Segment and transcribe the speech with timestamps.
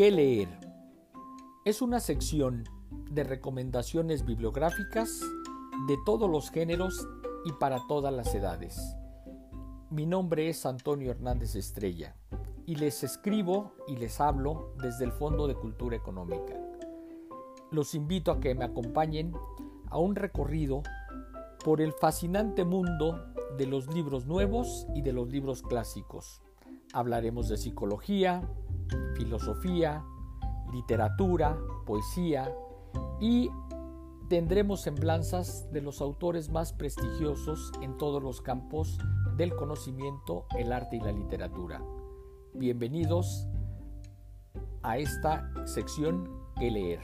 [0.00, 0.48] ¿Qué leer?
[1.66, 2.64] Es una sección
[3.10, 5.20] de recomendaciones bibliográficas
[5.88, 7.06] de todos los géneros
[7.44, 8.96] y para todas las edades.
[9.90, 12.16] Mi nombre es Antonio Hernández Estrella
[12.64, 16.58] y les escribo y les hablo desde el Fondo de Cultura Económica.
[17.70, 19.34] Los invito a que me acompañen
[19.90, 20.82] a un recorrido
[21.62, 26.40] por el fascinante mundo de los libros nuevos y de los libros clásicos.
[26.94, 28.48] Hablaremos de psicología,
[29.20, 30.02] filosofía,
[30.72, 32.50] literatura, poesía
[33.20, 33.50] y
[34.30, 38.96] tendremos semblanzas de los autores más prestigiosos en todos los campos
[39.36, 41.82] del conocimiento, el arte y la literatura.
[42.54, 43.46] Bienvenidos
[44.82, 47.00] a esta sección que leer.